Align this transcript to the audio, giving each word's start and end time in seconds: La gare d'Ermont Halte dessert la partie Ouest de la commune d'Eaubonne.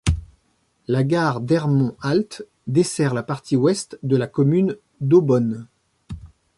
La 0.87 1.03
gare 1.03 1.41
d'Ermont 1.41 1.95
Halte 2.01 2.47
dessert 2.65 3.13
la 3.13 3.21
partie 3.21 3.55
Ouest 3.55 3.99
de 4.01 4.17
la 4.17 4.25
commune 4.25 4.75
d'Eaubonne. 4.99 5.67